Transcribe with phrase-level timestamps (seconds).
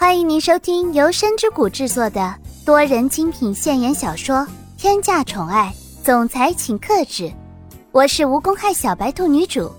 [0.00, 2.32] 欢迎您收听由深之谷制作的
[2.64, 4.36] 多人精品现言小说
[4.76, 5.74] 《天价宠爱
[6.04, 7.24] 总裁请克制》，
[7.90, 9.72] 我是无公害小白兔女主，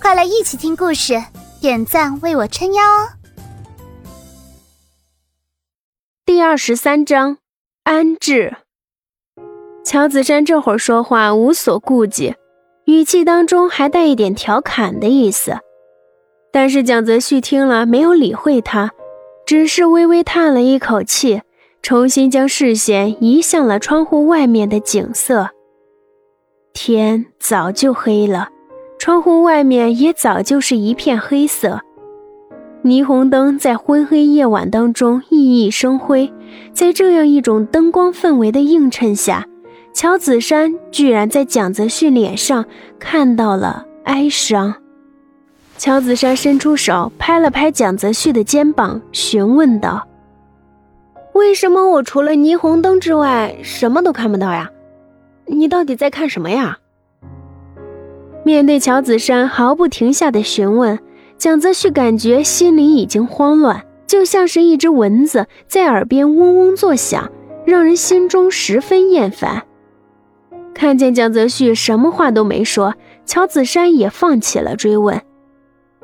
[0.00, 1.22] 快来一起听故事，
[1.60, 3.10] 点赞为我撑腰哦！
[6.26, 7.38] 第二十三章
[7.84, 8.56] 安置。
[9.84, 12.34] 乔子山这会儿说话无所顾忌，
[12.86, 15.58] 语气当中还带一点调侃的意思。
[16.52, 18.90] 但是蒋泽旭听了没有理会他，
[19.50, 21.42] 只是微微叹了一口气，
[21.82, 25.50] 重新将视线移向了窗户外面的景色。
[26.72, 28.50] 天早就黑了，
[28.96, 31.80] 窗户外面也早就是一片黑色。
[32.84, 36.32] 霓虹灯在昏黑夜晚当中熠熠生辉，
[36.72, 39.48] 在这样一种灯光氛围的映衬下，
[39.92, 42.64] 乔子山居然在蒋泽旭脸上
[43.00, 44.79] 看到了哀伤。
[45.80, 50.06] 乔子山伸出手拍了拍蒋泽旭的肩膀，询问道
[51.32, 54.70] ：“为什么我除了霓虹灯之外什么都看不到呀？
[55.46, 56.76] 你到底在看什么呀？”
[58.44, 60.98] 面对乔子山毫不停下的询问，
[61.38, 67.32] 蒋泽旭感觉心里已经慌乱，就像是一只蚊子在耳边嗡嗡作响，
[67.64, 69.62] 让人心中十分厌烦。
[70.74, 72.94] 看见蒋泽旭什么话都没说，
[73.24, 75.18] 乔子山也放弃了追问。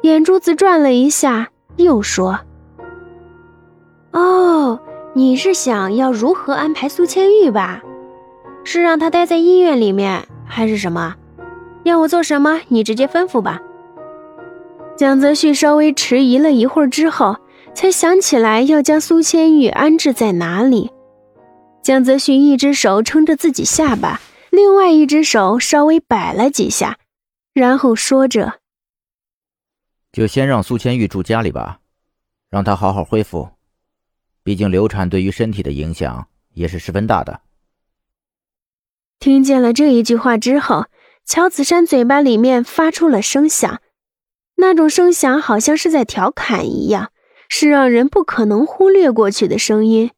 [0.03, 2.39] 眼珠子转了一下，又说
[4.13, 4.79] ：“哦，
[5.15, 7.83] 你是想要如何安排苏千玉吧？
[8.63, 11.17] 是让她待在医院里面，还是什么？
[11.85, 13.61] 要我做什么，你直接吩咐吧。”
[14.97, 17.37] 蒋泽旭稍微迟疑了一会儿之后，
[17.75, 20.91] 才想起来要将苏千玉安置在哪里。
[21.83, 26.97] 蒋泽旭一只手撑着自己下巴，另外一只手稍微摆了几下，
[27.53, 28.55] 然后说着。
[30.17, 31.81] 就先让苏千玉住家里吧，
[32.49, 33.51] 让她好好恢复。
[34.43, 37.43] 毕竟流产对于身体的影响也是十分大的。
[39.19, 40.87] 听见了这一句话之后，
[41.27, 43.83] 乔子山嘴巴里面发出了声响，
[44.55, 47.13] 那种声响好像是在调侃一样，
[47.51, 50.13] 是让人不可能忽略过去的声音。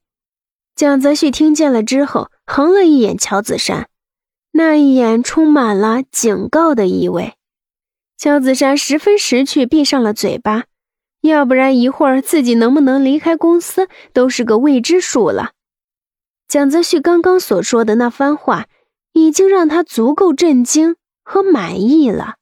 [0.76, 3.88] 蒋泽旭听见了之后，横了一眼乔子山，
[4.52, 7.34] 那一眼充满了警告的意味。
[8.18, 10.64] 乔子山十分识趣，闭上了嘴巴，
[11.20, 15.52] 要不然一会儿自己能不能离开公司都是个未知数了。
[16.48, 18.66] 蒋泽旭刚刚所说的那番话，
[19.12, 22.34] 已经让他足够震惊和满意了。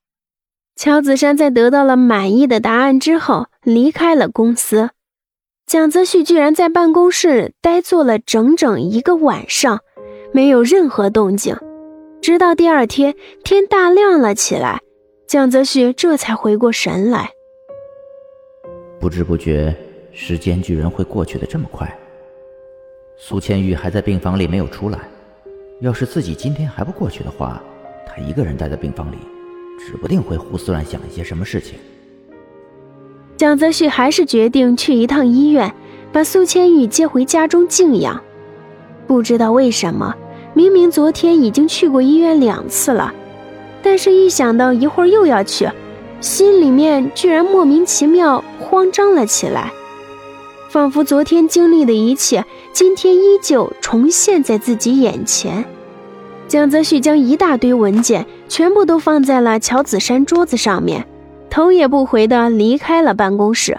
[0.76, 4.88] 乔子山在得到了满意的答案之后，离开了公司。
[5.66, 9.80] 蒋泽旭居然在办公室呆坐了整整一个晚上，
[10.32, 11.54] 没有任何动静，
[12.22, 14.80] 直到第二天天大亮了起来。
[15.26, 17.32] 蒋泽旭这才回过神来，
[19.00, 19.74] 不知不觉，
[20.12, 21.92] 时间居然会过去的这么快。
[23.16, 25.00] 苏千玉还在病房里没有出来，
[25.80, 27.60] 要是自己今天还不过去的话，
[28.06, 29.16] 他一个人待在病房里，
[29.80, 31.76] 指不定会胡思乱想一些什么事情。
[33.36, 35.74] 蒋泽旭还是决定去一趟医院，
[36.12, 38.22] 把苏千玉接回家中静养。
[39.08, 40.14] 不知道为什么，
[40.54, 43.12] 明明昨天已经去过医院两次了。
[43.88, 45.70] 但是，一想到一会儿又要去，
[46.20, 49.72] 心里面居然莫名其妙慌张了起来，
[50.68, 55.64] 仿佛昨天经历的一切，今天依旧重现在自己眼前。
[56.48, 61.06] 蒋泽旭将一大堆文件全部都放在了乔子山桌子上面，
[61.48, 63.78] 头也不回的离开了办公室。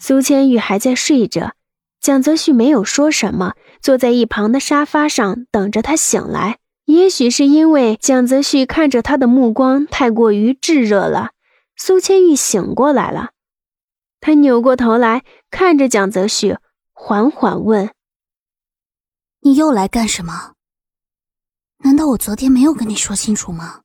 [0.00, 1.52] 苏千玉还在睡着，
[2.00, 6.56] 蒋泽旭没有说什么，坐在一旁的沙发上等着他醒来。
[6.86, 11.30] 也许是因为蒋泽旭看着他的目光太过于炙热了，
[11.76, 13.30] 苏千玉醒过来了。
[14.20, 16.56] 他扭过头来看着蒋泽旭，
[16.92, 17.90] 缓缓问
[19.40, 20.52] ：“你又来干什么？
[21.84, 23.80] 难道我昨天没有跟你说清楚吗？”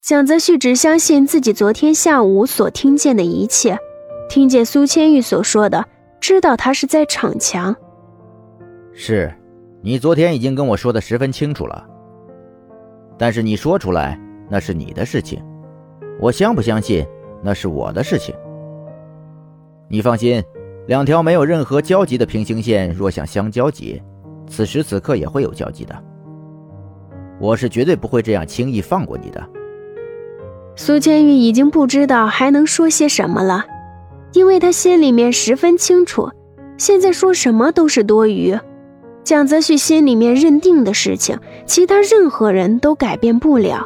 [0.00, 3.78] 蒋泽旭只相信自己昨天下午所听见的一切，
[4.28, 5.86] 听见苏千玉所说的，
[6.20, 7.74] 知道他是在逞强。
[8.94, 9.34] 是。
[9.80, 11.86] 你昨天已经跟我说的十分清楚了，
[13.16, 14.18] 但是你说出来
[14.50, 15.40] 那是你的事情，
[16.20, 17.06] 我相不相信
[17.44, 18.34] 那是我的事情。
[19.88, 20.42] 你放心，
[20.88, 24.02] 两条没有任何交集的平行线若想相交集，
[24.48, 25.94] 此时此刻也会有交集的。
[27.40, 29.48] 我是绝对不会这样轻易放过你的。
[30.74, 33.64] 苏千玉已经不知道还能说些什么了，
[34.32, 36.28] 因为他心里面十分清楚，
[36.76, 38.58] 现在说什么都是多余。
[39.24, 43.84] 蒋泽旭心里面认定的事情，其他任何人都改变不了。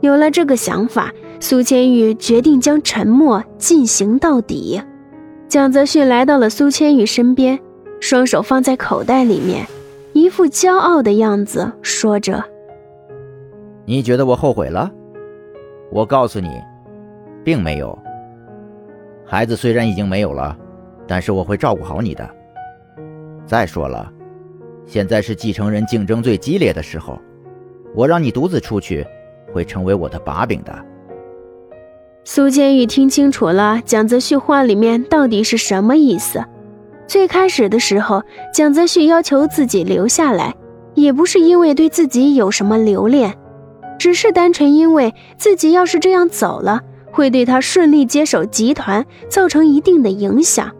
[0.00, 4.80] 有了这个想法，苏千玉决定将沉默进行到底。
[5.48, 7.58] 蒋泽旭来到了苏千玉身边，
[8.00, 9.66] 双手放在口袋里面，
[10.12, 12.44] 一副骄傲的样子，说着
[13.86, 14.90] ：“你觉得我后悔了？
[15.90, 16.50] 我告诉你，
[17.42, 17.98] 并没有。
[19.24, 20.54] 孩子虽然已经没有了，
[21.06, 22.28] 但是我会照顾好你的。
[23.46, 24.12] 再说了，
[24.88, 27.20] 现在是继承人竞争最激烈的时候，
[27.94, 29.06] 我让你独自出去，
[29.52, 30.76] 会成为我的把柄的。”
[32.24, 36.42] 苏千玉听清楚了蒋泽旭话里面到底是什么意思。
[37.06, 40.54] 最开始的时候，蒋泽旭要求自己留下来，
[40.94, 43.34] 也不是因为对自己有什么留恋，
[43.98, 46.80] 只是单纯因为自己要是这样走了，
[47.10, 50.70] 会对他顺利接手集团造成一定的影响。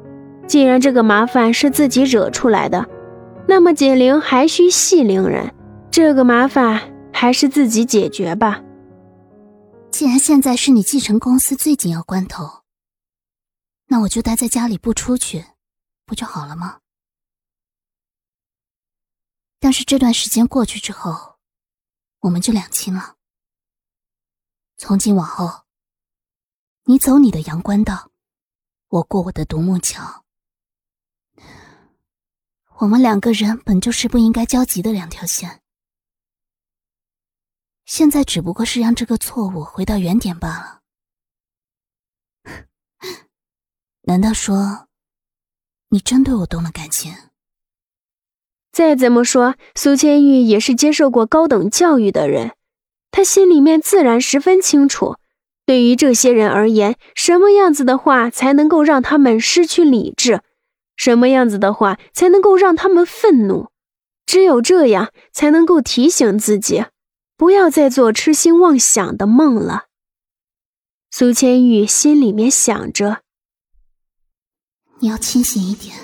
[0.47, 2.87] 既然这个麻烦是自己惹出来的，
[3.51, 5.55] 那么解铃还需系铃人，
[5.91, 8.63] 这个麻烦还是自己解决吧。
[9.91, 12.63] 既然现在是你继承公司最紧要关头，
[13.87, 15.47] 那我就待在家里不出去，
[16.05, 16.81] 不就好了吗？
[19.59, 21.39] 但是这段时间过去之后，
[22.21, 23.17] 我们就两清了。
[24.77, 25.63] 从今往后，
[26.85, 28.11] 你走你的阳关道，
[28.89, 30.27] 我过我的独木桥。
[32.81, 35.61] 我们两个人本就是不应该交集的两条线。
[37.85, 40.81] 现在只不过是让这个错误回到原点罢了。
[44.03, 44.87] 难道说，
[45.89, 47.13] 你真对我动了感情？
[48.71, 52.55] 再怎么说，苏千玉也是接受过高等教育的人，
[53.11, 55.17] 他心里面自然十分清楚，
[55.67, 60.45] 对于这些人而言，什么样子的话才能够让他们失去理智，
[60.99, 63.71] 什么样子的话才能够让他们愤怒，
[64.27, 66.85] 只有这样才能够提醒自己。
[67.39, 69.85] 不要再做痴心妄想的梦了。
[71.11, 73.23] 苏千玉心里面想着
[74.99, 75.97] ：“你要清醒一点，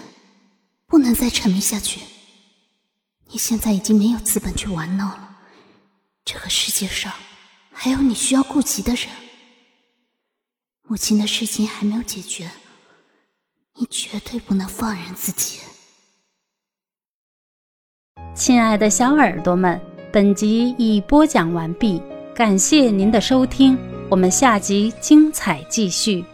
[0.86, 2.00] 不能再沉迷下去。
[3.30, 5.38] 你现在已经没有资本去玩闹了。
[6.24, 7.12] 这个世界上
[7.72, 9.08] 还有你需要顾及的人。
[10.84, 12.48] 母亲的事情还没有解决，
[13.78, 15.60] 你绝对不能放任自己。”
[18.34, 19.80] 亲爱的小耳朵们。
[20.12, 22.00] 本集已播讲完毕，
[22.36, 23.76] 感谢您的收听，
[24.08, 26.24] 我们下集精彩继续。